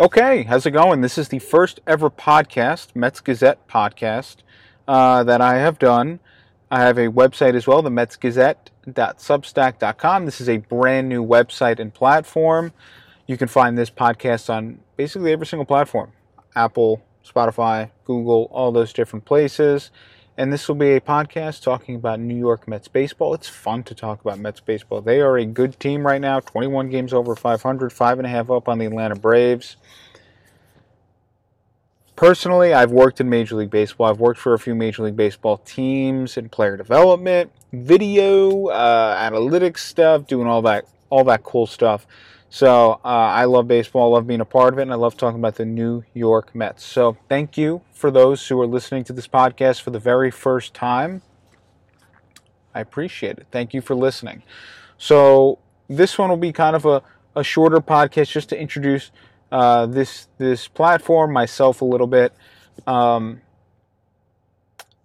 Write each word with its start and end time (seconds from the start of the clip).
Okay, 0.00 0.42
how's 0.44 0.64
it 0.64 0.70
going? 0.70 1.02
This 1.02 1.18
is 1.18 1.28
the 1.28 1.40
first 1.40 1.80
ever 1.86 2.08
podcast, 2.08 2.96
Mets 2.96 3.20
Gazette 3.20 3.68
podcast, 3.68 4.36
uh, 4.88 5.22
that 5.24 5.42
I 5.42 5.58
have 5.58 5.78
done. 5.78 6.20
I 6.70 6.80
have 6.80 6.96
a 6.96 7.08
website 7.08 7.54
as 7.54 7.66
well, 7.66 7.82
the 7.82 7.90
metsgazette.substack.com. 7.90 10.24
This 10.24 10.40
is 10.40 10.48
a 10.48 10.56
brand 10.56 11.10
new 11.10 11.22
website 11.22 11.78
and 11.78 11.92
platform. 11.92 12.72
You 13.26 13.36
can 13.36 13.46
find 13.46 13.76
this 13.76 13.90
podcast 13.90 14.48
on 14.48 14.80
basically 14.96 15.34
every 15.34 15.44
single 15.44 15.66
platform 15.66 16.12
Apple, 16.56 17.02
Spotify, 17.22 17.90
Google, 18.06 18.48
all 18.52 18.72
those 18.72 18.94
different 18.94 19.26
places. 19.26 19.90
And 20.36 20.52
this 20.52 20.68
will 20.68 20.76
be 20.76 20.92
a 20.92 21.00
podcast 21.00 21.62
talking 21.62 21.96
about 21.96 22.20
New 22.20 22.36
York 22.36 22.66
Mets 22.66 22.88
baseball. 22.88 23.34
It's 23.34 23.48
fun 23.48 23.82
to 23.84 23.94
talk 23.94 24.20
about 24.20 24.38
Mets 24.38 24.60
baseball. 24.60 25.00
They 25.00 25.20
are 25.20 25.36
a 25.36 25.44
good 25.44 25.78
team 25.78 26.06
right 26.06 26.20
now 26.20 26.40
21 26.40 26.88
games 26.88 27.12
over 27.12 27.36
500, 27.36 27.92
five 27.92 28.18
and 28.18 28.26
a 28.26 28.30
half 28.30 28.50
up 28.50 28.68
on 28.68 28.78
the 28.78 28.86
Atlanta 28.86 29.16
Braves. 29.16 29.76
Personally, 32.20 32.74
I've 32.74 32.90
worked 32.90 33.20
in 33.20 33.30
Major 33.30 33.56
League 33.56 33.70
Baseball. 33.70 34.06
I've 34.06 34.20
worked 34.20 34.38
for 34.38 34.52
a 34.52 34.58
few 34.58 34.74
Major 34.74 35.04
League 35.04 35.16
Baseball 35.16 35.56
teams 35.56 36.36
in 36.36 36.50
player 36.50 36.76
development, 36.76 37.50
video, 37.72 38.66
uh, 38.66 39.30
analytics 39.30 39.78
stuff, 39.78 40.26
doing 40.26 40.46
all 40.46 40.60
that, 40.62 40.84
all 41.10 41.24
that 41.24 41.42
cool 41.42 41.66
stuff. 41.66 42.06
So 42.48 43.00
uh, 43.04 43.08
I 43.08 43.44
love 43.44 43.68
baseball. 43.68 44.12
I 44.12 44.16
love 44.16 44.26
being 44.26 44.40
a 44.40 44.44
part 44.44 44.72
of 44.72 44.78
it, 44.80 44.82
and 44.82 44.92
I 44.92 44.96
love 44.96 45.16
talking 45.16 45.38
about 45.38 45.54
the 45.54 45.64
New 45.64 46.02
York 46.14 46.52
Mets. 46.54 46.82
So 46.82 47.16
thank 47.28 47.56
you 47.56 47.82
for 47.92 48.10
those 48.10 48.48
who 48.48 48.60
are 48.60 48.66
listening 48.66 49.04
to 49.04 49.12
this 49.12 49.28
podcast 49.28 49.82
for 49.82 49.90
the 49.90 50.00
very 50.00 50.32
first 50.32 50.74
time. 50.74 51.22
I 52.74 52.80
appreciate 52.80 53.38
it. 53.38 53.46
Thank 53.52 53.72
you 53.72 53.80
for 53.80 53.94
listening. 53.94 54.42
So 54.98 55.60
this 55.88 56.18
one 56.18 56.28
will 56.28 56.36
be 56.36 56.52
kind 56.52 56.74
of 56.74 56.86
a, 56.86 57.02
a 57.36 57.44
shorter 57.44 57.80
podcast 57.80 58.30
just 58.30 58.48
to 58.48 58.60
introduce 58.60 59.12
uh, 59.52 59.86
this 59.86 60.28
this 60.38 60.68
platform 60.68 61.32
myself 61.32 61.80
a 61.80 61.84
little 61.84 62.06
bit. 62.06 62.32
Um, 62.86 63.42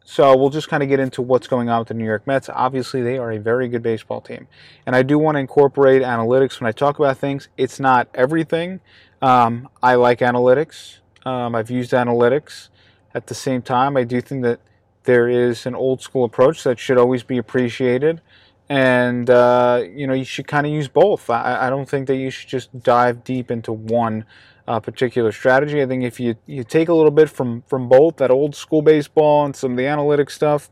so 0.07 0.37
we'll 0.37 0.51
just 0.51 0.69
kind 0.69 0.83
of 0.83 0.87
get 0.87 0.99
into 0.99 1.23
what's 1.23 1.47
going 1.47 1.67
on 1.67 1.79
with 1.79 1.87
the 1.87 1.95
New 1.95 2.05
York 2.05 2.27
Mets. 2.27 2.47
Obviously, 2.47 3.01
they 3.01 3.17
are 3.17 3.31
a 3.31 3.39
very 3.39 3.67
good 3.67 3.81
baseball 3.81 4.21
team. 4.21 4.47
And 4.85 4.95
I 4.95 5.01
do 5.01 5.17
want 5.17 5.35
to 5.35 5.39
incorporate 5.39 6.03
analytics 6.03 6.61
when 6.61 6.67
I 6.67 6.71
talk 6.71 6.99
about 6.99 7.17
things. 7.17 7.49
It's 7.57 7.79
not 7.79 8.07
everything. 8.13 8.81
Um, 9.23 9.67
I 9.81 9.95
like 9.95 10.19
analytics. 10.19 10.99
Um, 11.25 11.55
I've 11.55 11.71
used 11.71 11.91
analytics. 11.91 12.69
At 13.15 13.25
the 13.27 13.33
same 13.33 13.63
time, 13.63 13.97
I 13.97 14.03
do 14.03 14.21
think 14.21 14.43
that 14.43 14.59
there 15.05 15.27
is 15.27 15.65
an 15.65 15.73
old 15.73 16.03
school 16.03 16.23
approach 16.23 16.63
that 16.63 16.77
should 16.77 16.99
always 16.99 17.23
be 17.23 17.39
appreciated. 17.39 18.21
And, 18.69 19.27
uh, 19.29 19.85
you 19.91 20.05
know, 20.05 20.13
you 20.13 20.23
should 20.23 20.47
kind 20.47 20.67
of 20.67 20.71
use 20.71 20.87
both. 20.87 21.31
I, 21.31 21.65
I 21.67 21.69
don't 21.71 21.89
think 21.89 22.05
that 22.07 22.17
you 22.17 22.29
should 22.29 22.49
just 22.49 22.79
dive 22.83 23.23
deep 23.23 23.49
into 23.49 23.71
one 23.71 24.25
uh, 24.67 24.79
particular 24.79 25.31
strategy. 25.31 25.81
I 25.81 25.85
think 25.85 26.03
if 26.03 26.19
you, 26.19 26.35
you 26.45 26.63
take 26.63 26.89
a 26.89 26.93
little 26.93 27.11
bit 27.11 27.29
from, 27.29 27.63
from 27.67 27.87
both 27.87 28.17
that 28.17 28.31
old 28.31 28.55
school 28.55 28.81
baseball 28.81 29.45
and 29.45 29.55
some 29.55 29.71
of 29.71 29.77
the 29.77 29.85
analytic 29.85 30.29
stuff, 30.29 30.69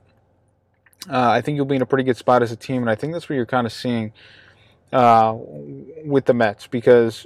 uh, 1.10 1.30
I 1.30 1.42
think 1.42 1.56
you'll 1.58 1.66
be 1.66 1.76
in 1.76 1.82
a 1.82 1.86
pretty 1.86 2.04
good 2.04 2.18
spot 2.18 2.42
as 2.42 2.52
a 2.52 2.56
team. 2.56 2.82
And 2.82 2.90
I 2.90 2.96
think 2.96 3.14
that's 3.14 3.30
what 3.30 3.36
you're 3.36 3.46
kind 3.46 3.68
of 3.68 3.74
seeing 3.74 4.14
uh, 4.92 5.36
with 6.04 6.26
the 6.26 6.34
Mets 6.34 6.68
because 6.68 7.26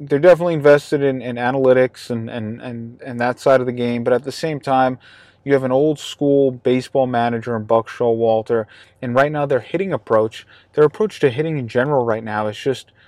they're 0.00 0.18
definitely 0.18 0.54
invested 0.54 1.02
in, 1.02 1.22
in 1.22 1.36
analytics 1.36 2.10
and, 2.10 2.28
and, 2.28 2.60
and, 2.60 3.00
and 3.02 3.20
that 3.20 3.38
side 3.38 3.60
of 3.60 3.66
the 3.66 3.72
game. 3.72 4.02
But 4.02 4.12
at 4.12 4.24
the 4.24 4.32
same 4.32 4.58
time, 4.58 4.98
you 5.44 5.52
have 5.52 5.64
an 5.64 5.72
old 5.72 5.98
school 5.98 6.50
baseball 6.50 7.06
manager 7.06 7.56
in 7.56 7.64
Buck 7.64 7.88
Showalter. 7.88 8.66
And 9.00 9.14
right 9.14 9.30
now, 9.30 9.46
their 9.46 9.60
hitting 9.60 9.92
approach, 9.92 10.46
their 10.72 10.84
approach 10.84 11.20
to 11.20 11.30
hitting 11.30 11.58
in 11.58 11.68
general 11.68 12.04
right 12.04 12.24
now 12.24 12.48
is 12.48 12.58
just– 12.58 12.90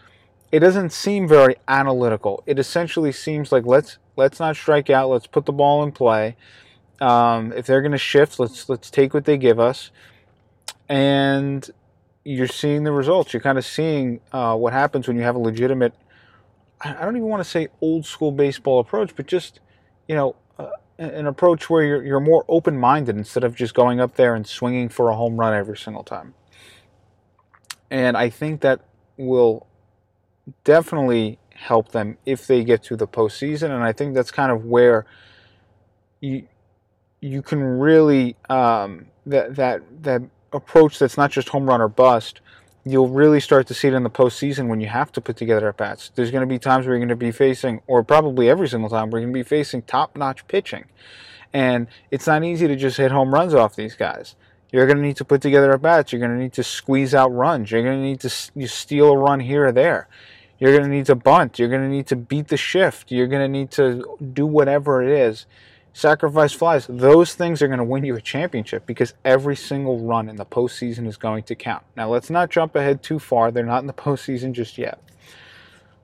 it 0.55 0.61
doesn't 0.61 0.93
seem 0.93 1.27
very 1.27 1.57
analytical. 1.67 2.45
It 2.47 2.61
essentially 2.61 3.11
seems 3.11 3.51
like 3.51 3.67
let's 3.67 3.99
let's 4.15 4.39
not 4.39 4.55
strike 4.55 4.89
out. 4.89 5.09
Let's 5.09 5.27
put 5.27 5.47
the 5.47 5.53
ball 5.53 5.83
in 5.83 5.91
play. 5.91 6.37
Um, 7.01 7.53
if 7.55 7.67
they're 7.67 7.83
going 7.83 7.91
to 7.91 7.99
shift, 7.99 8.39
let's 8.39 8.69
let's 8.69 8.89
take 8.89 9.15
what 9.15 9.25
they 9.25 9.37
give 9.37 9.59
us, 9.59 9.91
and 10.89 11.69
you're 12.23 12.47
seeing 12.47 12.85
the 12.85 12.93
results. 12.93 13.33
You're 13.33 13.43
kind 13.43 13.59
of 13.59 13.65
seeing 13.65 14.21
uh, 14.31 14.55
what 14.55 14.73
happens 14.73 15.09
when 15.09 15.17
you 15.17 15.25
have 15.25 15.35
a 15.35 15.41
legitimate. 15.41 15.93
I 16.81 17.05
don't 17.05 17.17
even 17.17 17.29
want 17.29 17.43
to 17.43 17.51
say 17.51 17.67
old 17.81 18.07
school 18.07 18.31
baseball 18.31 18.79
approach, 18.79 19.17
but 19.17 19.27
just 19.27 19.59
you 20.07 20.15
know 20.15 20.37
uh, 20.61 20.71
an 20.99 21.27
approach 21.27 21.69
where 21.69 21.83
you're 21.83 22.05
you're 22.05 22.21
more 22.21 22.45
open 22.47 22.79
minded 22.79 23.17
instead 23.17 23.43
of 23.43 23.57
just 23.57 23.75
going 23.75 23.99
up 23.99 24.15
there 24.15 24.37
and 24.37 24.47
swinging 24.47 24.89
for 24.89 25.11
a 25.11 25.17
home 25.17 25.37
run 25.37 25.53
every 25.53 25.77
single 25.77 26.05
time. 26.05 26.33
And 27.91 28.17
I 28.17 28.31
think 28.31 28.61
that 28.61 28.83
will 29.17 29.67
definitely 30.65 31.39
help 31.55 31.93
them 31.93 32.19
if 32.27 32.47
they 32.47 32.65
get 32.65 32.83
to 32.85 32.97
the 32.97 33.07
postseason. 33.07 33.71
And 33.71 33.83
I 33.83 33.93
think 33.93 34.15
that's 34.15 34.31
kind 34.31 34.53
of 34.53 34.65
where 34.65 35.07
you 36.21 36.47
you 37.21 37.41
can 37.43 37.63
really 37.63 38.37
um, 38.51 39.07
that 39.27 39.57
that 39.57 39.83
that 40.03 40.23
approach 40.53 40.99
that's 40.99 41.17
not 41.17 41.31
just 41.31 41.49
home 41.49 41.67
run 41.67 41.81
or 41.81 41.89
bust. 41.89 42.41
You'll 42.87 43.09
really 43.09 43.41
start 43.41 43.67
to 43.69 43.75
see 43.75 43.89
it 43.89 43.95
in 43.95 44.03
the 44.03 44.11
postseason 44.11 44.69
when 44.69 44.79
you 44.79 44.89
have 44.89 45.11
to 45.13 45.21
put 45.23 45.39
together 45.39 45.69
at 45.69 45.79
bats. 45.79 46.11
There's 46.15 46.31
going 46.31 46.47
to 46.47 46.47
be 46.47 46.59
times 46.59 46.85
where 46.85 46.95
you're 46.95 47.01
going 47.01 47.09
to 47.09 47.17
be 47.17 47.33
facing, 47.33 47.81
or 47.87 48.05
probably 48.05 48.51
every 48.51 48.69
single 48.69 48.91
time, 48.91 49.11
you're 49.11 49.21
going 49.21 49.33
to 49.33 49.39
be 49.39 49.43
facing 49.43 49.83
top 49.83 50.15
notch 50.17 50.47
pitching. 50.49 50.85
And 51.55 51.87
it's 52.11 52.27
not 52.27 52.45
easy 52.45 52.69
to 52.69 52.77
just 52.77 52.99
hit 52.99 53.11
home 53.11 53.33
runs 53.33 53.55
off 53.55 53.75
these 53.75 53.95
guys. 53.95 54.35
You're 54.71 54.87
going 54.87 54.99
to 54.99 55.03
need 55.03 55.17
to 55.17 55.25
put 55.25 55.41
together 55.41 55.73
at 55.73 55.81
bats. 55.81 56.13
You're 56.13 56.21
going 56.21 56.37
to 56.37 56.43
need 56.43 56.53
to 56.55 56.65
squeeze 56.65 57.15
out 57.15 57.33
runs. 57.33 57.71
You're 57.71 57.85
going 57.85 58.01
to 58.01 58.03
need 58.03 58.21
to 58.21 58.69
steal 58.69 59.13
a 59.13 59.17
run 59.17 59.41
here 59.41 59.69
or 59.69 59.73
there. 59.73 60.09
You're 60.59 60.73
going 60.73 60.85
to 60.85 60.97
need 60.97 61.07
to 61.07 61.15
bunt. 61.15 61.59
You're 61.59 61.69
going 61.69 61.83
to 61.83 61.89
need 61.89 62.07
to 62.09 62.17
beat 62.17 62.49
the 62.49 62.57
shift. 62.57 63.11
You're 63.11 63.27
going 63.27 63.43
to 63.43 63.49
need 63.49 63.71
to 63.73 64.17
do 64.33 64.47
whatever 64.47 65.03
it 65.03 65.11
is. 65.11 65.47
Sacrifice 65.93 66.53
flies. 66.53 66.87
Those 66.89 67.35
things 67.35 67.63
are 67.63 67.69
going 67.69 67.79
to 67.79 67.85
win 67.85 68.05
you 68.05 68.17
a 68.17 68.21
championship 68.21 68.85
because 68.87 69.15
every 69.25 69.55
single 69.55 70.01
run 70.01 70.29
in 70.29 70.37
the 70.37 70.45
postseason 70.45 71.07
is 71.07 71.17
going 71.17 71.45
to 71.45 71.55
count. 71.55 71.85
Now, 71.97 72.09
let's 72.09 72.31
not 72.31 72.51
jump 72.51 72.75
ahead 72.75 73.03
too 73.03 73.19
far. 73.19 73.51
They're 73.51 73.65
not 73.65 73.81
in 73.81 73.87
the 73.87 73.93
postseason 73.93 74.53
just 74.53 74.79
yet. 74.79 75.01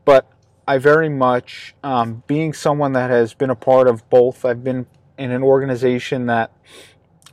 But 0.04 0.30
I 0.66 0.78
very 0.78 1.08
much, 1.08 1.74
um, 1.82 2.22
being 2.26 2.52
someone 2.52 2.92
that 2.92 3.10
has 3.10 3.34
been 3.34 3.50
a 3.50 3.56
part 3.56 3.88
of 3.88 4.08
both, 4.10 4.44
I've 4.44 4.62
been 4.62 4.86
in 5.18 5.32
an 5.32 5.42
organization 5.42 6.26
that 6.26 6.52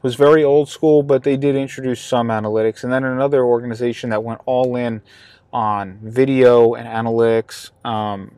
was 0.01 0.16
very 0.16 0.44
old 0.44 0.69
school, 0.69 1.03
but 1.03 1.23
they 1.23 1.38
did 1.38 1.55
introduce 1.55 2.01
some 2.01 2.29
analytics. 2.29 2.84
And 2.84 2.91
then 2.91 3.03
another 3.03 3.44
organization 3.44 4.09
that 4.09 4.23
went 4.23 4.41
all 4.45 4.75
in 4.75 5.01
on 5.57 5.97
video 6.03 6.75
and 6.75 6.88
analytics. 6.88 7.72
Um, 7.84 8.35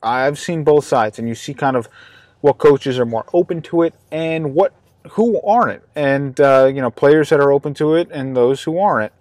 I've 0.00 0.38
seen 0.38 0.62
both 0.62 0.84
sides, 0.84 1.18
and 1.18 1.26
you 1.28 1.34
see 1.34 1.52
kind 1.52 1.76
of 1.76 1.88
what 2.42 2.58
coaches 2.58 2.96
are 3.00 3.04
more 3.04 3.26
open 3.32 3.60
to 3.62 3.82
it 3.82 3.92
and 4.12 4.54
what 4.54 4.72
who 5.10 5.42
aren't, 5.42 5.82
and 5.96 6.40
uh, 6.40 6.70
you 6.72 6.80
know 6.80 6.92
players 6.92 7.30
that 7.30 7.40
are 7.40 7.50
open 7.50 7.74
to 7.74 7.96
it 7.96 8.08
and 8.12 8.36
those 8.36 8.62
who 8.62 8.78
aren't. 8.78 9.12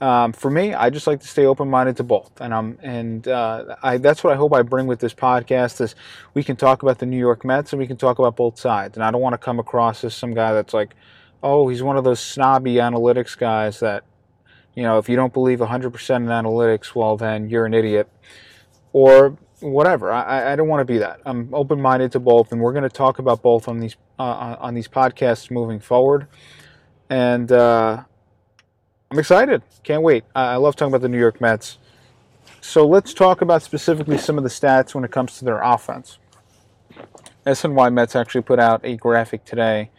Um, 0.00 0.32
for 0.32 0.50
me, 0.50 0.74
I 0.74 0.90
just 0.90 1.06
like 1.06 1.20
to 1.20 1.28
stay 1.28 1.46
open-minded 1.46 1.96
to 1.98 2.02
both, 2.02 2.32
and 2.40 2.52
I'm 2.52 2.76
and 2.82 3.28
uh, 3.28 3.76
I, 3.80 3.98
that's 3.98 4.24
what 4.24 4.32
I 4.32 4.36
hope 4.36 4.52
I 4.52 4.62
bring 4.62 4.88
with 4.88 4.98
this 4.98 5.14
podcast 5.14 5.80
is 5.80 5.94
we 6.34 6.42
can 6.42 6.56
talk 6.56 6.82
about 6.82 6.98
the 6.98 7.06
New 7.06 7.18
York 7.18 7.44
Mets 7.44 7.72
and 7.72 7.78
we 7.78 7.86
can 7.86 7.96
talk 7.96 8.18
about 8.18 8.34
both 8.34 8.58
sides, 8.58 8.96
and 8.96 9.04
I 9.04 9.12
don't 9.12 9.20
want 9.20 9.34
to 9.34 9.38
come 9.38 9.60
across 9.60 10.02
as 10.02 10.12
some 10.12 10.34
guy 10.34 10.52
that's 10.54 10.74
like, 10.74 10.96
oh, 11.40 11.68
he's 11.68 11.84
one 11.84 11.96
of 11.96 12.02
those 12.02 12.18
snobby 12.18 12.74
analytics 12.74 13.38
guys 13.38 13.78
that 13.78 14.02
you 14.74 14.82
know, 14.82 14.98
if 14.98 15.08
you 15.08 15.16
don't 15.16 15.32
believe 15.32 15.58
100% 15.58 16.16
in 16.16 16.26
analytics, 16.26 16.94
well, 16.94 17.16
then 17.16 17.48
you're 17.48 17.66
an 17.66 17.74
idiot. 17.74 18.08
Or 18.92 19.36
whatever. 19.60 20.12
I, 20.12 20.52
I 20.52 20.56
don't 20.56 20.68
want 20.68 20.80
to 20.80 20.84
be 20.84 20.98
that. 20.98 21.20
I'm 21.24 21.52
open 21.52 21.80
minded 21.80 22.12
to 22.12 22.20
both, 22.20 22.52
and 22.52 22.60
we're 22.60 22.72
going 22.72 22.84
to 22.84 22.88
talk 22.88 23.18
about 23.18 23.42
both 23.42 23.68
on 23.68 23.80
these 23.80 23.96
uh, 24.18 24.56
on 24.58 24.74
these 24.74 24.88
podcasts 24.88 25.50
moving 25.50 25.80
forward. 25.80 26.26
And 27.10 27.50
uh, 27.50 28.02
I'm 29.10 29.18
excited. 29.18 29.62
Can't 29.82 30.02
wait. 30.02 30.24
I, 30.34 30.52
I 30.52 30.56
love 30.56 30.76
talking 30.76 30.92
about 30.92 31.02
the 31.02 31.08
New 31.08 31.18
York 31.18 31.40
Mets. 31.40 31.78
So 32.60 32.86
let's 32.86 33.14
talk 33.14 33.40
about 33.40 33.62
specifically 33.62 34.18
some 34.18 34.36
of 34.36 34.44
the 34.44 34.50
stats 34.50 34.94
when 34.94 35.04
it 35.04 35.10
comes 35.10 35.38
to 35.38 35.44
their 35.44 35.60
offense. 35.62 36.18
SNY 37.46 37.92
Mets 37.92 38.14
actually 38.16 38.42
put 38.42 38.58
out 38.58 38.80
a 38.84 38.96
graphic 38.96 39.44
today. 39.44 39.90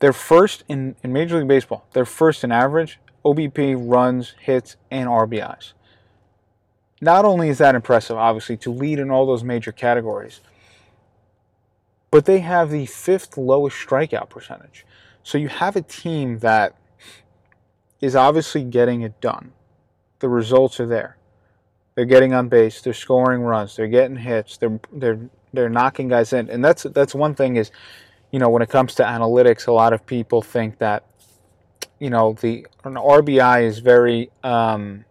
They're 0.00 0.12
first 0.12 0.64
in, 0.68 0.96
in 1.02 1.12
Major 1.12 1.38
League 1.38 1.48
Baseball. 1.48 1.86
They're 1.92 2.04
first 2.04 2.44
in 2.44 2.52
average 2.52 2.98
OBP, 3.24 3.76
runs, 3.78 4.34
hits, 4.40 4.76
and 4.90 5.08
RBIs. 5.08 5.72
Not 7.00 7.24
only 7.24 7.48
is 7.48 7.58
that 7.58 7.74
impressive, 7.74 8.16
obviously, 8.16 8.56
to 8.58 8.70
lead 8.70 8.98
in 8.98 9.10
all 9.10 9.26
those 9.26 9.44
major 9.44 9.72
categories, 9.72 10.40
but 12.10 12.26
they 12.26 12.40
have 12.40 12.70
the 12.70 12.86
fifth 12.86 13.36
lowest 13.36 13.76
strikeout 13.76 14.30
percentage. 14.30 14.86
So 15.22 15.38
you 15.38 15.48
have 15.48 15.74
a 15.74 15.82
team 15.82 16.38
that 16.38 16.76
is 18.00 18.14
obviously 18.14 18.62
getting 18.62 19.00
it 19.02 19.20
done. 19.20 19.52
The 20.20 20.28
results 20.28 20.78
are 20.78 20.86
there. 20.86 21.16
They're 21.94 22.04
getting 22.04 22.34
on 22.34 22.48
base. 22.48 22.80
They're 22.80 22.92
scoring 22.92 23.40
runs. 23.40 23.76
They're 23.76 23.88
getting 23.88 24.16
hits. 24.16 24.56
They're 24.56 24.78
they're 24.92 25.18
they're 25.52 25.68
knocking 25.68 26.08
guys 26.08 26.32
in. 26.32 26.50
And 26.50 26.64
that's 26.64 26.82
that's 26.84 27.14
one 27.14 27.34
thing 27.34 27.56
is, 27.56 27.70
you 28.30 28.38
know, 28.38 28.48
when 28.48 28.62
it 28.62 28.68
comes 28.68 28.94
to 28.96 29.04
analytics, 29.04 29.66
a 29.66 29.72
lot 29.72 29.92
of 29.92 30.04
people 30.04 30.42
think 30.42 30.78
that 30.78 31.04
you 32.04 32.10
know 32.10 32.34
the 32.34 32.66
an 32.84 32.96
RBI 32.96 33.64
is 33.64 33.78
very 33.78 34.30
um, 34.42 35.06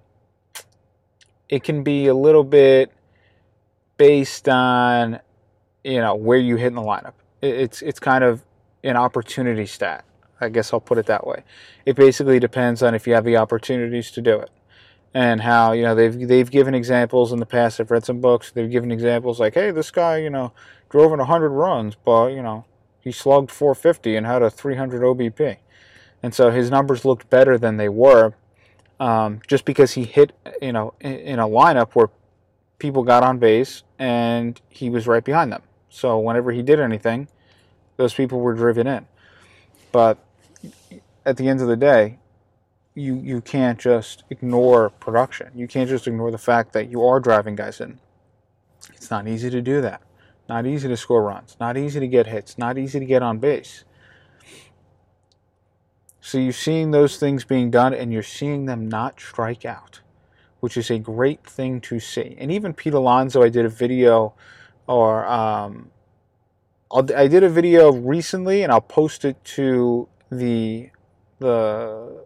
it 1.49 1.63
can 1.63 1.81
be 1.81 2.05
a 2.05 2.13
little 2.13 2.43
bit 2.43 2.91
based 3.97 4.47
on 4.47 5.19
you 5.83 5.99
know 5.99 6.13
where 6.13 6.37
you 6.37 6.55
hit 6.55 6.67
in 6.67 6.75
the 6.75 6.83
lineup. 6.83 7.13
It's 7.41 7.81
it's 7.81 7.99
kind 7.99 8.23
of 8.23 8.43
an 8.83 8.95
opportunity 8.95 9.65
stat. 9.65 10.05
I 10.39 10.49
guess 10.49 10.71
I'll 10.71 10.81
put 10.81 10.99
it 10.99 11.07
that 11.07 11.25
way. 11.25 11.43
It 11.83 11.95
basically 11.95 12.39
depends 12.39 12.83
on 12.83 12.93
if 12.93 13.07
you 13.07 13.15
have 13.15 13.25
the 13.25 13.37
opportunities 13.37 14.11
to 14.11 14.21
do 14.21 14.37
it, 14.37 14.51
and 15.15 15.41
how 15.41 15.71
you 15.71 15.81
know 15.81 15.95
they've 15.95 16.27
they've 16.27 16.51
given 16.51 16.75
examples 16.75 17.31
in 17.31 17.39
the 17.39 17.47
past. 17.47 17.79
I've 17.79 17.89
read 17.89 18.05
some 18.05 18.21
books. 18.21 18.51
They've 18.51 18.69
given 18.69 18.91
examples 18.91 19.39
like, 19.39 19.55
hey, 19.55 19.71
this 19.71 19.89
guy 19.89 20.17
you 20.17 20.29
know 20.29 20.53
drove 20.91 21.11
in 21.11 21.17
100 21.17 21.49
runs, 21.49 21.95
but 21.95 22.27
you 22.27 22.43
know 22.43 22.65
he 22.99 23.11
slugged 23.11 23.49
450 23.49 24.15
and 24.15 24.27
had 24.27 24.43
a 24.43 24.51
300 24.51 25.01
OBP, 25.01 25.57
and 26.23 26.33
so 26.33 26.49
his 26.49 26.71
numbers 26.71 27.05
looked 27.05 27.29
better 27.29 27.57
than 27.57 27.77
they 27.77 27.89
were, 27.89 28.33
um, 28.99 29.41
just 29.47 29.65
because 29.65 29.91
he 29.91 30.05
hit 30.05 30.31
you 30.61 30.71
know 30.71 30.93
in, 31.01 31.13
in 31.13 31.39
a 31.39 31.47
lineup 31.47 31.91
where 31.93 32.09
people 32.79 33.03
got 33.03 33.23
on 33.23 33.37
base 33.37 33.83
and 33.99 34.59
he 34.69 34.89
was 34.89 35.05
right 35.05 35.23
behind 35.23 35.51
them. 35.51 35.61
So 35.89 36.17
whenever 36.17 36.51
he 36.51 36.63
did 36.63 36.79
anything, 36.79 37.27
those 37.97 38.13
people 38.13 38.39
were 38.39 38.53
driven 38.55 38.87
in. 38.87 39.05
But 39.91 40.17
at 41.25 41.37
the 41.37 41.47
end 41.47 41.61
of 41.61 41.67
the 41.67 41.77
day, 41.77 42.17
you 42.95 43.15
you 43.15 43.41
can't 43.41 43.79
just 43.79 44.23
ignore 44.29 44.89
production. 44.89 45.51
You 45.55 45.67
can't 45.67 45.89
just 45.89 46.07
ignore 46.07 46.31
the 46.31 46.37
fact 46.37 46.73
that 46.73 46.89
you 46.89 47.03
are 47.03 47.19
driving 47.19 47.55
guys 47.55 47.81
in. 47.81 47.99
It's 48.93 49.11
not 49.11 49.27
easy 49.27 49.49
to 49.49 49.61
do 49.61 49.81
that. 49.81 50.01
Not 50.49 50.65
easy 50.65 50.87
to 50.87 50.97
score 50.97 51.23
runs. 51.23 51.55
Not 51.59 51.77
easy 51.77 51.99
to 51.99 52.07
get 52.07 52.27
hits. 52.27 52.57
Not 52.57 52.77
easy 52.77 52.99
to 52.99 53.05
get 53.05 53.23
on 53.23 53.39
base. 53.39 53.85
So 56.25 56.37
you're 56.37 56.53
seeing 56.53 56.91
those 56.91 57.17
things 57.17 57.43
being 57.43 57.69
done, 57.69 57.93
and 57.93 58.13
you're 58.13 58.23
seeing 58.23 58.65
them 58.65 58.87
not 58.87 59.19
strike 59.19 59.65
out, 59.65 59.99
which 60.61 60.77
is 60.77 60.89
a 60.89 60.97
great 60.97 61.45
thing 61.45 61.81
to 61.81 61.99
see. 61.99 62.37
And 62.39 62.49
even 62.49 62.73
Pete 62.73 62.93
Alonso, 62.93 63.43
I 63.43 63.49
did 63.49 63.65
a 63.65 63.69
video, 63.69 64.33
or 64.87 65.25
um, 65.25 65.91
i 66.89 67.27
did 67.27 67.43
a 67.43 67.49
video 67.49 67.91
recently, 67.91 68.63
and 68.63 68.71
I'll 68.71 68.79
post 68.79 69.25
it 69.25 69.43
to 69.55 70.07
the 70.31 70.91
the 71.39 72.25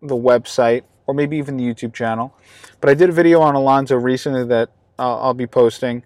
the 0.00 0.16
website 0.16 0.84
or 1.06 1.12
maybe 1.12 1.36
even 1.36 1.58
the 1.58 1.64
YouTube 1.64 1.92
channel. 1.92 2.34
But 2.80 2.88
I 2.88 2.94
did 2.94 3.10
a 3.10 3.12
video 3.12 3.42
on 3.42 3.54
Alonso 3.54 3.96
recently 3.96 4.44
that 4.46 4.70
uh, 4.98 5.20
I'll 5.20 5.34
be 5.34 5.46
posting, 5.46 6.04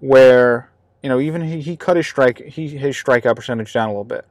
where 0.00 0.70
you 1.02 1.08
know 1.08 1.18
even 1.18 1.40
he, 1.40 1.62
he 1.62 1.78
cut 1.78 1.96
his 1.96 2.06
strike 2.06 2.40
he 2.44 2.68
his 2.68 2.94
strikeout 2.94 3.36
percentage 3.36 3.72
down 3.72 3.88
a 3.88 3.92
little 3.92 4.04
bit. 4.04 4.26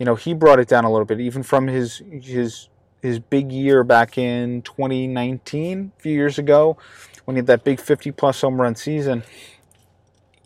You 0.00 0.06
know 0.06 0.14
he 0.14 0.32
brought 0.32 0.58
it 0.58 0.66
down 0.66 0.84
a 0.84 0.90
little 0.90 1.04
bit, 1.04 1.20
even 1.20 1.42
from 1.42 1.68
his 1.68 2.02
his 2.22 2.70
his 3.02 3.18
big 3.18 3.52
year 3.52 3.84
back 3.84 4.16
in 4.16 4.62
2019, 4.62 5.92
a 5.96 6.02
few 6.02 6.12
years 6.12 6.38
ago, 6.38 6.78
when 7.26 7.36
he 7.36 7.38
had 7.38 7.46
that 7.48 7.64
big 7.64 7.78
50 7.78 8.10
plus 8.12 8.40
home 8.40 8.58
run 8.58 8.74
season. 8.74 9.22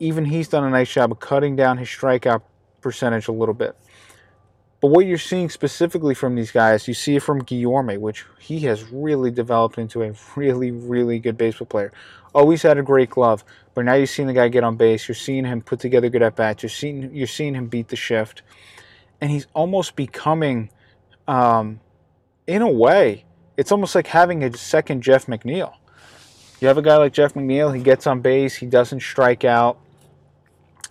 Even 0.01 0.25
he's 0.25 0.49
done 0.49 0.65
a 0.65 0.71
nice 0.71 0.93
job 0.93 1.13
of 1.13 1.21
cutting 1.21 1.55
down 1.55 1.79
his 1.79 1.89
strikeout 1.89 2.43
percentage 2.81 3.29
a 3.29 3.33
little 3.33 3.55
bit. 3.55 3.77
But 4.81 4.89
what 4.89 5.07
you're 5.07 5.19
seeing 5.19 5.49
specifically 5.49 6.15
from 6.15 6.35
these 6.35 6.51
guys, 6.51 6.87
you 6.89 6.93
see 6.93 7.17
it 7.17 7.23
from 7.23 7.41
Guillorme, 7.41 7.99
which 7.99 8.27
he 8.41 8.61
has 8.61 8.83
really 8.91 9.31
developed 9.31 9.79
into 9.79 10.03
a 10.03 10.13
really, 10.35 10.73
really 10.73 11.21
good 11.21 11.39
baseball 11.39 11.67
player. 11.67 11.93
Always 12.35 12.63
had 12.63 12.77
a 12.77 12.83
great 12.83 13.09
glove, 13.09 13.45
but 13.73 13.85
now 13.85 13.95
you're 13.95 14.07
seeing 14.07 14.27
the 14.27 14.35
guy 14.35 14.49
get 14.49 14.65
on 14.65 14.77
base. 14.77 15.07
You're 15.07 15.15
seeing 15.15 15.45
him 15.45 15.63
put 15.63 15.79
together 15.79 16.09
good 16.09 16.23
at 16.23 16.35
bats. 16.35 16.65
You're 16.65 16.71
seeing 16.71 17.15
you're 17.15 17.29
seeing 17.29 17.55
him 17.55 17.69
beat 17.69 17.89
the 17.89 17.97
shift, 17.97 18.43
and 19.21 19.31
he's 19.31 19.47
almost 19.55 19.97
becoming, 19.97 20.71
um, 21.27 21.81
in 22.47 22.63
a 22.63 22.71
way, 22.71 23.25
it's 23.57 23.73
almost 23.73 23.95
like 23.95 24.09
having 24.09 24.43
a 24.43 24.57
second 24.57 25.03
Jeff 25.03 25.27
McNeil. 25.27 25.75
You 26.61 26.69
have 26.69 26.79
a 26.79 26.83
guy 26.83 26.97
like 26.97 27.13
Jeff 27.13 27.35
McNeil. 27.35 27.75
He 27.75 27.83
gets 27.83 28.07
on 28.07 28.21
base. 28.21 28.55
He 28.55 28.67
doesn't 28.67 29.01
strike 29.01 29.45
out. 29.45 29.79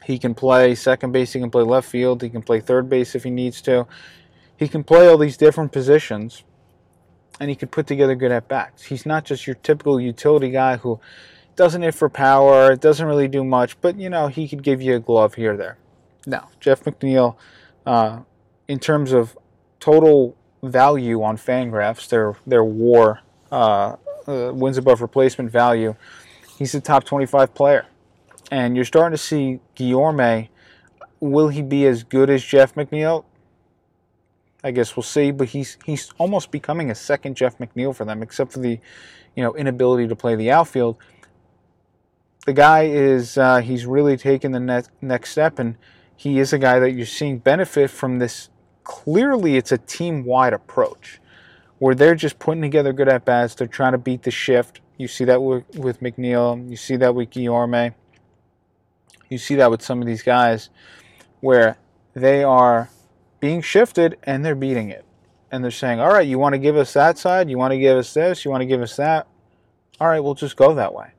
He 0.04 0.20
can 0.20 0.36
play 0.36 0.76
second 0.76 1.12
base, 1.14 1.34
he 1.34 1.40
can 1.40 1.50
play 1.50 1.64
left 1.64 1.90
field, 1.90 2.22
he 2.22 2.30
can 2.30 2.42
play 2.42 2.60
third 2.60 2.90
base 2.90 3.16
if 3.16 3.24
he 3.24 3.30
needs 3.30 3.62
to. 3.64 3.88
He 4.58 4.68
can 4.68 4.84
play 4.84 5.08
all 5.08 5.18
these 5.18 5.38
different 5.38 5.72
positions 5.72 6.44
and 7.40 7.50
he 7.50 7.56
can 7.56 7.70
put 7.70 7.88
together 7.88 8.16
good 8.16 8.32
at 8.32 8.48
bats. 8.48 8.84
He's 8.84 9.06
not 9.06 9.26
just 9.26 9.48
your 9.48 9.56
typical 9.56 10.00
utility 10.00 10.52
guy 10.52 10.78
who 10.78 11.00
doesn't 11.56 11.82
hit 11.82 11.96
for 11.96 12.10
power, 12.10 12.76
doesn't 12.76 13.06
really 13.06 13.28
do 13.28 13.44
much, 13.44 13.80
but 13.82 13.98
you 13.98 14.10
know, 14.10 14.28
he 14.28 14.48
could 14.48 14.62
give 14.62 14.82
you 14.82 14.96
a 14.96 15.00
glove 15.00 15.36
here 15.36 15.54
or 15.54 15.58
there. 15.58 15.78
Now, 16.26 16.50
Jeff 16.60 16.84
McNeil, 16.84 17.36
uh, 17.86 18.20
in 18.68 18.80
terms 18.80 19.12
of 19.12 19.38
total 19.80 20.36
value 20.62 21.22
on 21.24 21.38
Fangraphs, 21.38 22.08
their 22.10 22.36
their 22.48 22.64
WAR 22.64 23.22
uh, 23.52 23.96
uh, 24.28 24.52
wins 24.54 24.78
above 24.78 25.02
replacement 25.02 25.52
value, 25.52 25.96
he's 26.58 26.74
a 26.74 26.82
top 26.82 27.04
25 27.04 27.54
player 27.54 27.86
and 28.54 28.76
you're 28.76 28.86
starting 28.86 29.18
to 29.18 29.22
see 29.22 29.60
Guillorme. 29.76 30.50
Will 31.20 31.48
he 31.50 31.64
be 31.64 31.88
as 31.88 32.04
good 32.04 32.30
as 32.30 32.44
Jeff 32.44 32.76
McNeil? 32.76 33.26
I 34.64 34.70
guess 34.70 34.96
we'll 34.96 35.04
see, 35.04 35.32
but 35.32 35.50
he's 35.50 35.78
he's 35.86 36.12
almost 36.20 36.52
becoming 36.52 36.92
a 36.92 36.96
second 36.96 37.36
Jeff 37.36 37.58
McNeil 37.58 37.96
for 37.96 38.06
them, 38.06 38.22
except 38.22 38.54
for 38.54 38.60
the, 38.60 38.80
you 39.36 39.44
know, 39.44 39.56
inability 39.56 40.08
to 40.08 40.16
play 40.16 40.36
the 40.36 40.52
outfield. 40.52 40.98
The 42.46 42.54
guy 42.54 42.84
is 42.84 43.38
uh, 43.38 43.58
he's 43.60 43.86
really 43.88 44.18
taken 44.18 44.52
the 44.52 44.60
next 44.60 44.92
next 45.02 45.32
step, 45.32 45.58
and 45.58 45.76
he 46.16 46.40
is 46.40 46.54
a 46.54 46.58
guy 46.58 46.80
that 46.80 46.92
you're 46.92 47.06
seeing 47.06 47.40
benefit 47.40 47.90
from 47.90 48.20
this. 48.20 48.50
Clearly, 48.84 49.58
it's 49.58 49.72
a 49.72 49.78
team 49.78 50.26
wide 50.26 50.54
approach 50.54 51.20
where 51.80 51.96
they're 51.96 52.16
just 52.16 52.40
putting 52.40 52.62
together 52.62 52.94
good 52.94 53.10
at 53.10 53.26
bats. 53.26 53.56
They're 53.56 53.68
trying 53.68 53.94
to 53.94 53.98
beat 53.98 54.24
the 54.24 54.32
shift. 54.32 54.82
You 54.98 55.08
see 55.08 55.26
that 55.26 55.42
with, 55.42 56.00
McNeil. 56.02 56.70
You 56.70 56.76
see 56.78 56.96
that 56.98 57.16
with 57.16 57.30
Guillorme. 57.30 57.94
You 59.30 59.38
see 59.38 59.56
that 59.56 59.72
with 59.72 59.82
some 59.82 60.02
of 60.02 60.08
these 60.08 60.22
guys 60.22 60.70
where 61.40 61.78
they 62.14 62.44
are 62.44 62.90
being 63.40 63.62
shifted 63.62 64.18
and 64.24 64.46
they're 64.46 64.56
beating 64.56 64.90
it. 64.90 65.04
And 65.52 65.64
they're 65.64 65.72
saying, 65.72 66.00
all 66.00 66.12
right, 66.12 66.28
you 66.28 66.40
want 66.40 66.54
to 66.54 66.60
give 66.60 66.78
us 66.78 66.94
that 66.94 67.18
side? 67.18 67.50
You 67.50 67.58
want 67.58 67.72
to 67.72 67.80
give 67.80 67.98
us 67.98 68.14
this? 68.14 68.46
You 68.46 68.52
want 68.52 68.62
to 68.62 68.66
give 68.66 68.82
us 68.82 68.96
that? 68.96 69.28
All 70.00 70.08
right, 70.08 70.20
we'll 70.20 70.34
just 70.36 70.56
go 70.56 70.74
that 70.76 70.94
way. 70.94 71.12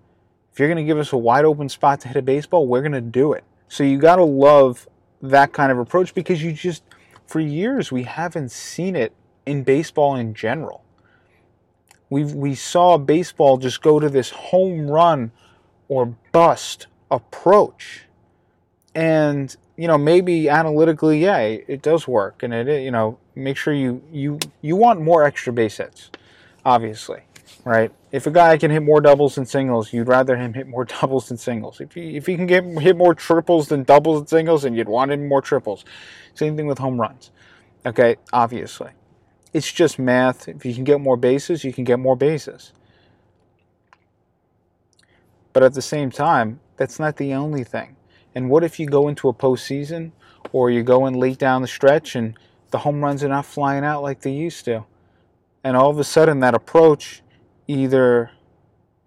If 0.52 0.58
you're 0.58 0.68
going 0.68 0.78
to 0.78 0.84
give 0.84 0.98
us 0.98 1.12
a 1.12 1.16
wide 1.16 1.44
open 1.44 1.68
spot 1.68 2.00
to 2.00 2.08
hit 2.08 2.16
a 2.16 2.22
baseball, 2.22 2.66
we're 2.66 2.80
going 2.80 2.92
to 2.92 3.00
do 3.00 3.32
it. 3.32 3.44
So 3.68 3.84
you 3.84 3.98
got 3.98 4.16
to 4.16 4.24
love 4.24 4.88
that 5.22 5.52
kind 5.52 5.72
of 5.72 5.78
approach 5.78 6.14
because 6.14 6.42
you 6.42 6.52
just, 6.52 6.82
for 7.26 7.40
years, 7.40 7.90
we 7.90 8.04
haven't 8.04 8.50
seen 8.50 8.94
it 8.94 9.12
in 9.46 9.64
baseball 9.64 10.16
in 10.16 10.34
general. 10.34 10.82
We 12.10 12.24
we 12.24 12.54
saw 12.54 12.98
baseball 12.98 13.56
just 13.56 13.82
go 13.82 13.98
to 13.98 14.08
this 14.08 14.30
home 14.30 14.90
run 14.90 15.32
or 15.88 16.14
bust 16.32 16.86
approach. 17.10 18.02
And 18.94 19.54
you 19.76 19.88
know, 19.88 19.98
maybe 19.98 20.48
analytically, 20.48 21.20
yeah, 21.22 21.38
it 21.38 21.82
does 21.82 22.06
work, 22.06 22.42
and 22.42 22.54
it 22.54 22.82
you 22.82 22.90
know, 22.90 23.18
make 23.34 23.56
sure 23.56 23.74
you 23.74 24.02
you 24.12 24.38
you 24.60 24.76
want 24.76 25.00
more 25.00 25.24
extra 25.24 25.52
base 25.52 25.78
hits, 25.78 26.10
obviously, 26.64 27.22
right? 27.64 27.90
If 28.12 28.26
a 28.26 28.30
guy 28.30 28.56
can 28.58 28.70
hit 28.70 28.82
more 28.82 29.00
doubles 29.00 29.34
than 29.34 29.46
singles, 29.46 29.92
you'd 29.92 30.08
rather 30.08 30.36
him 30.36 30.54
hit 30.54 30.68
more 30.68 30.84
doubles 31.00 31.28
than 31.28 31.38
singles. 31.38 31.80
If 31.80 31.94
he 31.94 32.16
if 32.16 32.26
he 32.26 32.36
can 32.36 32.46
get 32.46 32.64
hit 32.64 32.96
more 32.96 33.14
triples 33.14 33.68
than 33.68 33.84
doubles 33.84 34.20
and 34.20 34.28
singles, 34.28 34.62
then 34.62 34.74
you'd 34.74 34.88
want 34.88 35.12
him 35.12 35.28
more 35.28 35.42
triples. 35.42 35.84
Same 36.34 36.56
thing 36.56 36.66
with 36.66 36.78
home 36.78 37.00
runs. 37.00 37.30
Okay, 37.86 38.16
obviously, 38.32 38.90
it's 39.52 39.70
just 39.70 39.98
math. 39.98 40.48
If 40.48 40.64
you 40.64 40.74
can 40.74 40.84
get 40.84 41.00
more 41.00 41.16
bases, 41.16 41.64
you 41.64 41.72
can 41.72 41.84
get 41.84 41.98
more 41.98 42.16
bases. 42.16 42.72
But 45.52 45.62
at 45.62 45.74
the 45.74 45.82
same 45.82 46.10
time, 46.10 46.60
that's 46.76 46.98
not 46.98 47.16
the 47.16 47.32
only 47.34 47.62
thing. 47.62 47.96
And 48.34 48.50
what 48.50 48.64
if 48.64 48.80
you 48.80 48.86
go 48.86 49.06
into 49.06 49.28
a 49.28 49.34
postseason 49.34 50.10
or 50.52 50.70
you 50.70 50.82
go 50.82 51.06
in 51.06 51.14
late 51.14 51.38
down 51.38 51.62
the 51.62 51.68
stretch 51.68 52.16
and 52.16 52.36
the 52.72 52.78
home 52.78 53.04
runs 53.04 53.22
are 53.22 53.28
not 53.28 53.46
flying 53.46 53.84
out 53.84 54.02
like 54.02 54.22
they 54.22 54.32
used 54.32 54.64
to? 54.64 54.84
And 55.62 55.76
all 55.76 55.90
of 55.90 55.98
a 55.98 56.04
sudden, 56.04 56.40
that 56.40 56.54
approach 56.54 57.22
either 57.66 58.30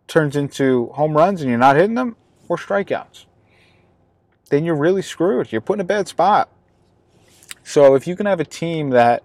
turns 0.07 0.35
into 0.35 0.87
home 0.93 1.15
runs 1.15 1.41
and 1.41 1.49
you're 1.49 1.59
not 1.59 1.75
hitting 1.75 1.95
them 1.95 2.15
or 2.47 2.57
strikeouts. 2.57 3.25
Then 4.49 4.63
you're 4.63 4.75
really 4.75 5.01
screwed. 5.01 5.51
You're 5.51 5.61
put 5.61 5.75
in 5.75 5.81
a 5.81 5.85
bad 5.85 6.07
spot. 6.07 6.49
So 7.63 7.95
if 7.95 8.07
you 8.07 8.15
can 8.15 8.25
have 8.25 8.39
a 8.39 8.45
team 8.45 8.91
that 8.91 9.23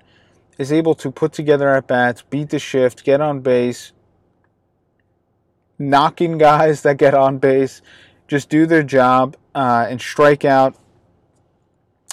is 0.59 0.73
able 0.73 0.95
to 0.97 1.11
put 1.11 1.33
together 1.33 1.69
at 1.71 1.87
bats, 1.87 2.23
beat 2.23 2.51
the 2.51 2.59
shift, 2.59 3.05
get 3.05 3.21
on 3.21 3.41
base, 3.41 3.93
knocking 5.79 6.39
guys 6.39 6.83
that 6.83 6.97
get 6.97 7.15
on 7.15 7.39
base, 7.39 7.83
just 8.27 8.49
do 8.49 8.67
their 8.67 8.83
job 8.83 9.37
uh, 9.55 9.87
and 9.89 10.01
strike 10.01 10.45
out 10.45 10.75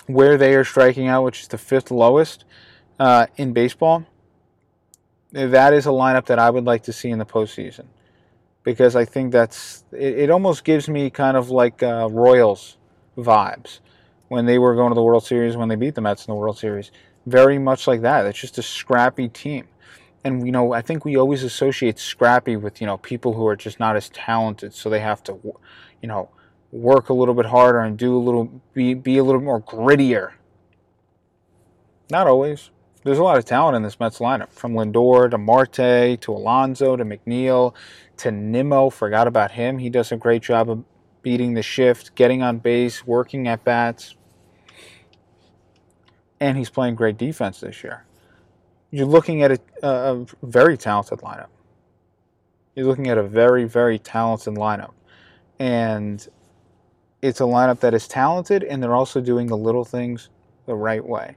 where 0.05 0.38
they 0.38 0.55
are 0.55 0.63
striking 0.63 1.07
out, 1.07 1.23
which 1.23 1.41
is 1.41 1.47
the 1.47 1.57
fifth 1.57 1.91
lowest 1.91 2.43
uh, 2.99 3.27
in 3.38 3.53
baseball. 3.53 4.05
That 5.31 5.74
is 5.74 5.86
a 5.86 5.89
lineup 5.89 6.25
that 6.25 6.39
I 6.39 6.50
would 6.50 6.65
like 6.65 6.83
to 6.83 6.93
see 6.93 7.09
in 7.09 7.19
the 7.19 7.25
postseason 7.25 7.86
because 8.63 8.95
I 8.95 9.05
think 9.05 9.31
that's 9.31 9.83
it, 9.91 10.19
it 10.19 10.29
almost 10.29 10.63
gives 10.63 10.89
me 10.89 11.09
kind 11.09 11.38
of 11.38 11.50
like 11.50 11.83
uh, 11.83 12.07
Royals 12.12 12.77
vibes 13.17 13.79
when 14.27 14.45
they 14.45 14.57
were 14.57 14.75
going 14.75 14.89
to 14.89 14.95
the 14.95 15.03
World 15.03 15.25
Series 15.25 15.57
when 15.57 15.69
they 15.69 15.75
beat 15.75 15.95
the 15.95 16.01
Mets 16.01 16.25
in 16.27 16.31
the 16.31 16.36
World 16.36 16.57
Series. 16.57 16.91
Very 17.25 17.59
much 17.59 17.88
like 17.88 18.01
that. 18.01 18.25
It's 18.25 18.39
just 18.39 18.57
a 18.57 18.63
scrappy 18.63 19.27
team. 19.27 19.67
and 20.24 20.45
you 20.45 20.51
know, 20.51 20.74
I 20.74 20.81
think 20.81 21.05
we 21.05 21.15
always 21.15 21.43
associate 21.43 22.00
scrappy 22.00 22.55
with 22.55 22.81
you 22.81 22.88
know 22.88 22.98
people 22.98 23.33
who 23.33 23.45
are 23.48 23.55
just 23.55 23.79
not 23.79 23.95
as 23.95 24.09
talented, 24.09 24.74
so 24.74 24.89
they 24.89 25.00
have 25.00 25.24
to, 25.25 25.39
you 26.01 26.07
know, 26.07 26.29
work 26.71 27.09
a 27.09 27.13
little 27.13 27.36
bit 27.36 27.45
harder 27.48 27.79
and 27.79 27.98
do 27.98 28.15
a 28.15 28.19
little 28.19 28.62
be 28.74 28.93
be 28.93 29.17
a 29.17 29.24
little 29.24 29.41
more 29.41 29.62
grittier. 29.62 30.31
Not 32.09 32.27
always. 32.27 32.71
There's 33.03 33.18
a 33.18 33.24
lot 33.24 33.38
of 33.38 33.46
talent 33.46 33.77
in 33.77 33.84
this 33.84 34.00
Mets 34.00 34.20
lineup, 34.20 34.50
from 34.50 34.74
Lindor 34.74 35.32
to 35.32 35.38
Marte 35.38 36.20
to 36.22 36.32
Alonso 36.32 36.96
to 36.96 37.06
McNeil 37.06 37.74
to 38.18 38.32
Nimmo. 38.32 38.89
Forgot 38.89 39.27
about 39.27 39.51
him. 39.51 39.77
He 39.77 39.89
does 39.89 40.12
a 40.12 40.18
great 40.18 40.44
job 40.44 40.70
of 40.70 40.84
beating 41.22 41.53
the 41.53 41.63
shift, 41.63 42.15
getting 42.15 42.44
on 42.44 42.60
base, 42.60 43.06
working 43.08 43.48
at 43.48 43.63
bats, 43.63 44.15
and 46.39 46.58
he's 46.58 46.70
playing 46.70 46.96
great 46.96 47.18
defense 47.18 47.62
this 47.62 47.84
year 47.84 48.06
you're 48.91 49.06
looking 49.06 49.44
at 49.44 49.51
a, 49.51 49.60
a 49.84 50.25
very 50.44 50.77
talented 50.77 51.20
lineup. 51.20 51.50
You're 52.75 52.88
looking 52.88 53.08
at 53.08 53.18
a 53.18 53.24
very, 53.24 53.65
very 53.65 54.00
talented 54.00 54.56
lineup. 54.56 54.94
And 55.60 56.25
it's 57.22 57.41
a 57.41 57.44
lineup 57.44 57.82
that 57.82 57.94
is 57.94 58.08
talented 58.08 58.63
and 58.63 58.82
they're 58.82 58.96
also 58.96 59.20
doing 59.22 59.48
the 59.48 59.58
little 59.58 59.84
things 59.84 60.29
the 60.65 60.75
right 60.75 61.06
way. 61.06 61.36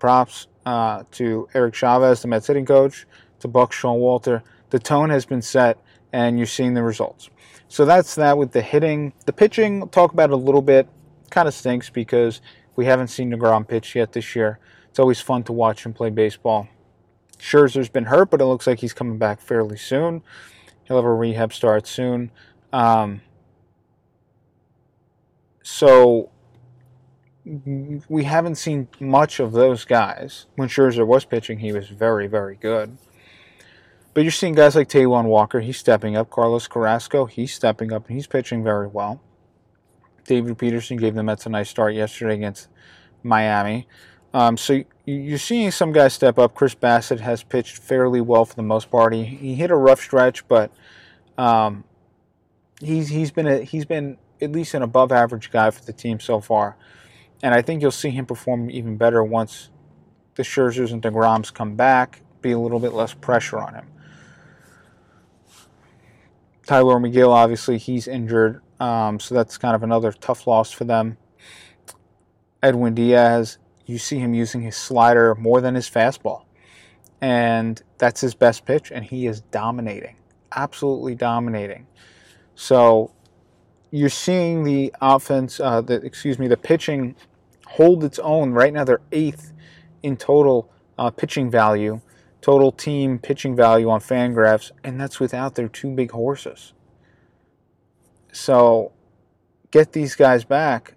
Props 0.00 0.48
uh, 0.66 1.04
to 1.12 1.48
Eric 1.54 1.74
Chavez, 1.74 2.22
the 2.22 2.28
Mets 2.28 2.48
hitting 2.48 2.66
coach, 2.66 3.06
to 3.38 3.46
Buck 3.46 3.72
Showalter. 3.72 4.42
The 4.70 4.80
tone 4.80 5.10
has 5.10 5.24
been 5.24 5.42
set 5.42 5.78
and 6.12 6.36
you're 6.38 6.46
seeing 6.46 6.74
the 6.74 6.82
results. 6.82 7.30
So 7.68 7.84
that's 7.84 8.16
that 8.16 8.36
with 8.36 8.50
the 8.50 8.62
hitting. 8.62 9.12
The 9.26 9.32
pitching, 9.32 9.82
I'll 9.82 9.88
talk 9.88 10.12
about 10.12 10.30
it 10.30 10.32
a 10.32 10.36
little 10.36 10.62
bit. 10.62 10.88
Kind 11.30 11.46
of 11.46 11.54
stinks 11.54 11.88
because 11.88 12.40
we 12.74 12.86
haven't 12.86 13.08
seen 13.08 13.30
DeGrom 13.30 13.68
pitch 13.68 13.94
yet 13.94 14.12
this 14.12 14.34
year. 14.34 14.58
It's 14.88 14.98
always 14.98 15.20
fun 15.20 15.44
to 15.44 15.52
watch 15.52 15.86
him 15.86 15.92
play 15.92 16.10
baseball. 16.10 16.66
Scherzer's 17.38 17.88
been 17.88 18.06
hurt, 18.06 18.30
but 18.30 18.40
it 18.40 18.44
looks 18.44 18.66
like 18.66 18.80
he's 18.80 18.92
coming 18.92 19.18
back 19.18 19.40
fairly 19.40 19.76
soon. 19.76 20.22
He'll 20.84 20.96
have 20.96 21.06
a 21.06 21.14
rehab 21.14 21.52
start 21.52 21.86
soon. 21.86 22.32
Um, 22.72 23.22
so 25.62 26.30
we 27.44 28.24
haven't 28.24 28.56
seen 28.56 28.88
much 28.98 29.40
of 29.40 29.52
those 29.52 29.84
guys. 29.84 30.46
When 30.56 30.68
Scherzer 30.68 31.06
was 31.06 31.24
pitching, 31.24 31.58
he 31.60 31.72
was 31.72 31.88
very, 31.88 32.26
very 32.26 32.56
good. 32.56 32.98
But 34.12 34.22
you're 34.22 34.32
seeing 34.32 34.54
guys 34.54 34.74
like 34.74 34.88
Taijuan 34.88 35.24
Walker, 35.24 35.60
he's 35.60 35.78
stepping 35.78 36.16
up. 36.16 36.30
Carlos 36.30 36.66
Carrasco, 36.66 37.26
he's 37.26 37.54
stepping 37.54 37.92
up 37.92 38.08
and 38.08 38.16
he's 38.16 38.26
pitching 38.26 38.64
very 38.64 38.88
well. 38.88 39.20
David 40.24 40.58
Peterson 40.58 40.96
gave 40.96 41.14
the 41.14 41.22
Mets 41.22 41.46
a 41.46 41.48
nice 41.48 41.70
start 41.70 41.94
yesterday 41.94 42.34
against 42.34 42.68
Miami. 43.22 43.86
Um, 44.32 44.56
so 44.56 44.84
you're 45.06 45.38
seeing 45.38 45.70
some 45.70 45.92
guys 45.92 46.14
step 46.14 46.38
up. 46.38 46.54
Chris 46.54 46.74
Bassitt 46.74 47.20
has 47.20 47.42
pitched 47.42 47.78
fairly 47.78 48.20
well 48.20 48.44
for 48.44 48.54
the 48.54 48.62
most 48.62 48.90
part. 48.90 49.12
He, 49.12 49.24
he 49.24 49.54
hit 49.54 49.70
a 49.70 49.76
rough 49.76 50.00
stretch, 50.00 50.46
but 50.46 50.70
um, 51.36 51.84
he's 52.80 53.08
he's 53.08 53.30
been 53.30 53.46
a, 53.46 53.62
he's 53.62 53.84
been 53.84 54.18
at 54.40 54.52
least 54.52 54.74
an 54.74 54.82
above 54.82 55.10
average 55.10 55.50
guy 55.50 55.70
for 55.70 55.84
the 55.84 55.92
team 55.92 56.20
so 56.20 56.40
far, 56.40 56.76
and 57.42 57.54
I 57.54 57.62
think 57.62 57.82
you'll 57.82 57.90
see 57.90 58.10
him 58.10 58.26
perform 58.26 58.70
even 58.70 58.96
better 58.96 59.22
once 59.24 59.70
the 60.34 60.42
Scherzers 60.42 60.92
and 60.92 61.02
Degroms 61.02 61.52
come 61.52 61.76
back. 61.76 62.22
Be 62.42 62.52
a 62.52 62.58
little 62.58 62.78
bit 62.78 62.92
less 62.92 63.14
pressure 63.14 63.58
on 63.58 63.74
him. 63.74 63.86
Tylor 66.66 67.00
Megill, 67.00 67.30
obviously, 67.30 67.78
he's 67.78 68.06
injured, 68.06 68.62
um, 68.78 69.18
so 69.18 69.34
that's 69.34 69.58
kind 69.58 69.74
of 69.74 69.82
another 69.82 70.12
tough 70.12 70.46
loss 70.46 70.70
for 70.70 70.84
them. 70.84 71.16
Edwin 72.62 72.94
Diaz 72.94 73.58
you 73.90 73.98
see 73.98 74.18
him 74.18 74.32
using 74.34 74.62
his 74.62 74.76
slider 74.76 75.34
more 75.34 75.60
than 75.60 75.74
his 75.74 75.90
fastball. 75.90 76.44
And 77.20 77.82
that's 77.98 78.20
his 78.20 78.34
best 78.34 78.64
pitch, 78.64 78.90
and 78.90 79.04
he 79.04 79.26
is 79.26 79.40
dominating, 79.40 80.16
absolutely 80.52 81.14
dominating. 81.14 81.86
So 82.54 83.10
you're 83.90 84.08
seeing 84.08 84.64
the 84.64 84.94
offense, 85.02 85.60
uh, 85.60 85.82
the, 85.82 85.96
excuse 85.96 86.38
me, 86.38 86.48
the 86.48 86.56
pitching 86.56 87.16
hold 87.70 88.02
its 88.02 88.18
own. 88.18 88.52
Right 88.52 88.72
now, 88.72 88.84
they're 88.84 89.00
eighth 89.12 89.52
in 90.02 90.16
total 90.16 90.70
uh, 90.98 91.10
pitching 91.10 91.50
value, 91.50 92.00
total 92.40 92.72
team 92.72 93.18
pitching 93.18 93.54
value 93.54 93.88
on 93.88 94.00
Fangraphs, 94.00 94.72
and 94.82 95.00
that's 95.00 95.20
without 95.20 95.54
their 95.54 95.68
two 95.68 95.90
big 95.90 96.10
horses. 96.10 96.72
So 98.32 98.92
get 99.70 99.92
these 99.92 100.16
guys 100.16 100.44
back, 100.44 100.94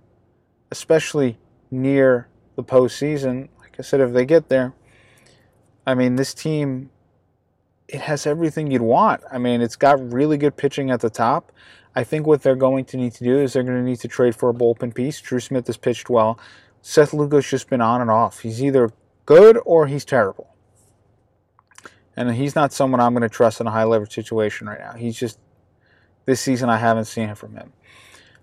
especially 0.71 1.37
near 1.69 2.27
the 2.55 2.63
postseason, 2.63 3.49
like 3.59 3.75
I 3.77 3.81
said, 3.83 3.99
if 3.99 4.11
they 4.11 4.25
get 4.25 4.49
there, 4.49 4.73
I 5.85 5.93
mean, 5.95 6.15
this 6.15 6.33
team, 6.33 6.89
it 7.93 8.01
has 8.01 8.25
everything 8.25 8.71
you'd 8.71 8.81
want. 8.81 9.21
I 9.31 9.37
mean, 9.37 9.61
it's 9.61 9.75
got 9.75 10.11
really 10.11 10.35
good 10.35 10.57
pitching 10.57 10.89
at 10.89 10.99
the 10.99 11.11
top. 11.11 11.51
I 11.95 12.03
think 12.03 12.25
what 12.25 12.41
they're 12.41 12.55
going 12.55 12.85
to 12.85 12.97
need 12.97 13.13
to 13.13 13.23
do 13.23 13.37
is 13.37 13.53
they're 13.53 13.61
going 13.61 13.77
to 13.77 13.87
need 13.87 13.99
to 13.99 14.07
trade 14.07 14.35
for 14.35 14.49
a 14.49 14.53
bullpen 14.53 14.95
piece. 14.95 15.21
Drew 15.21 15.39
Smith 15.39 15.67
has 15.67 15.77
pitched 15.77 16.09
well. 16.09 16.39
Seth 16.81 17.13
Lugo's 17.13 17.47
just 17.47 17.69
been 17.69 17.81
on 17.81 18.01
and 18.01 18.09
off. 18.09 18.39
He's 18.39 18.63
either 18.63 18.91
good 19.27 19.59
or 19.63 19.85
he's 19.85 20.03
terrible. 20.03 20.55
And 22.17 22.33
he's 22.33 22.55
not 22.55 22.73
someone 22.73 22.99
I'm 22.99 23.13
going 23.13 23.21
to 23.21 23.29
trust 23.29 23.61
in 23.61 23.67
a 23.67 23.71
high 23.71 23.83
leverage 23.83 24.13
situation 24.13 24.67
right 24.67 24.79
now. 24.79 24.93
He's 24.93 25.17
just, 25.17 25.37
this 26.25 26.41
season, 26.41 26.69
I 26.69 26.77
haven't 26.77 27.05
seen 27.05 27.29
it 27.29 27.37
from 27.37 27.55
him. 27.55 27.73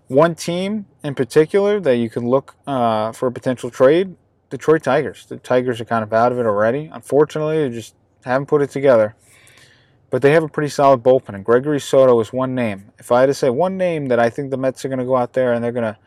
One 0.07 0.33
team 0.33 0.85
in 1.03 1.13
particular 1.13 1.81
that 1.81 1.97
you 1.97 2.09
can 2.09 2.25
look 2.25 2.55
uh, 2.65 3.11
for 3.11 3.27
a 3.27 3.31
potential 3.33 3.69
trade 3.69 4.15
Detroit 4.49 4.83
Tigers. 4.83 5.25
The 5.25 5.37
Tigers 5.37 5.81
are 5.81 5.85
kind 5.85 6.03
of 6.03 6.13
out 6.13 6.31
of 6.31 6.39
it 6.39 6.45
already. 6.45 6.89
Unfortunately, 6.91 7.57
they 7.67 7.73
just 7.73 7.95
haven't 8.23 8.47
put 8.47 8.61
it 8.61 8.69
together. 8.69 9.15
But 10.11 10.21
they 10.21 10.33
have 10.33 10.43
a 10.43 10.47
pretty 10.47 10.69
solid 10.69 11.01
bullpen, 11.01 11.33
and 11.33 11.43
Gregory 11.43 11.79
Soto 11.79 12.19
is 12.19 12.31
one 12.31 12.53
name. 12.53 12.91
If 12.99 13.11
I 13.11 13.21
had 13.21 13.27
to 13.27 13.33
say 13.33 13.49
one 13.49 13.77
name 13.77 14.07
that 14.07 14.19
I 14.19 14.29
think 14.29 14.51
the 14.51 14.57
Mets 14.57 14.85
are 14.85 14.89
going 14.89 14.99
to 14.99 15.05
go 15.05 15.15
out 15.15 15.33
there 15.33 15.53
and 15.53 15.63
they're 15.63 15.71
going 15.71 15.95
to 15.95 15.97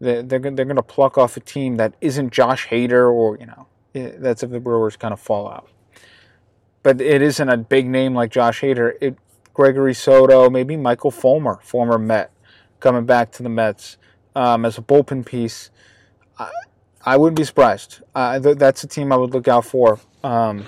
they're, 0.00 0.22
they're, 0.22 0.38
going 0.38 0.76
to 0.76 0.82
pluck 0.82 1.18
off 1.18 1.36
a 1.36 1.40
team 1.40 1.76
that 1.76 1.94
isn't 2.00 2.32
Josh 2.32 2.68
Hader 2.68 3.12
or, 3.12 3.36
you 3.38 3.46
know, 3.46 3.66
that's 3.92 4.42
if 4.42 4.50
the 4.50 4.60
Brewers 4.60 4.96
kind 4.96 5.12
of 5.12 5.20
fall 5.20 5.48
out. 5.48 5.68
But 6.82 7.00
it 7.00 7.20
isn't 7.20 7.48
a 7.48 7.56
big 7.56 7.86
name 7.86 8.14
like 8.14 8.30
Josh 8.30 8.60
Hader. 8.60 8.92
It, 9.00 9.16
Gregory 9.52 9.94
Soto, 9.94 10.48
maybe 10.48 10.76
Michael 10.76 11.10
Fulmer, 11.10 11.58
former 11.62 11.98
Met 11.98 12.30
coming 12.78 13.06
back 13.06 13.32
to 13.32 13.42
the 13.42 13.48
Mets 13.48 13.96
um, 14.36 14.64
as 14.64 14.78
a 14.78 14.82
bullpen 14.82 15.26
piece. 15.26 15.70
I, 16.38 16.50
I 17.04 17.16
wouldn't 17.16 17.36
be 17.36 17.44
surprised. 17.44 18.00
Uh, 18.14 18.38
th- 18.38 18.56
that's 18.56 18.84
a 18.84 18.86
team 18.86 19.12
I 19.12 19.16
would 19.16 19.32
look 19.32 19.48
out 19.48 19.64
for. 19.64 19.98
Um, 20.22 20.66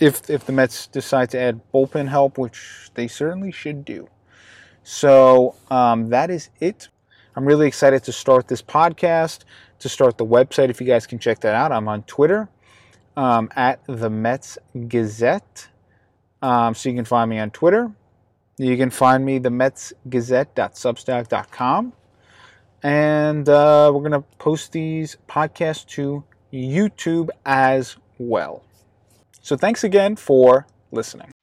if 0.00 0.30
if 0.30 0.46
the 0.46 0.52
Mets 0.52 0.86
decide 0.86 1.30
to 1.30 1.38
add 1.38 1.60
bullpen 1.72 2.08
help, 2.08 2.38
which 2.38 2.90
they 2.94 3.08
certainly 3.08 3.52
should 3.52 3.84
do. 3.84 4.08
So 4.82 5.54
um, 5.70 6.08
that 6.10 6.30
is 6.30 6.50
it. 6.60 6.88
I'm 7.36 7.44
really 7.44 7.66
excited 7.66 8.04
to 8.04 8.12
start 8.12 8.48
this 8.48 8.62
podcast, 8.62 9.40
to 9.80 9.88
start 9.88 10.18
the 10.18 10.26
website. 10.26 10.70
If 10.70 10.80
you 10.80 10.86
guys 10.86 11.06
can 11.06 11.18
check 11.18 11.40
that 11.40 11.54
out, 11.54 11.72
I'm 11.72 11.88
on 11.88 12.04
Twitter 12.04 12.48
um, 13.16 13.48
at 13.56 13.80
the 13.86 14.10
Mets 14.10 14.58
Gazette. 14.88 15.68
Um, 16.42 16.74
so 16.74 16.90
you 16.90 16.94
can 16.94 17.04
find 17.04 17.28
me 17.30 17.38
on 17.38 17.50
Twitter. 17.50 17.90
You 18.56 18.76
can 18.76 18.90
find 18.90 19.24
me 19.24 19.38
the 19.38 19.48
metsgazette.substack.com. 19.48 21.92
And 22.82 23.48
uh, 23.48 23.90
we're 23.92 24.00
going 24.00 24.12
to 24.12 24.24
post 24.38 24.72
these 24.72 25.16
podcasts 25.26 25.86
to 25.86 26.22
YouTube 26.52 27.30
as 27.46 27.96
well. 28.18 28.62
So 29.44 29.58
thanks 29.58 29.84
again 29.84 30.16
for 30.16 30.66
listening. 30.90 31.33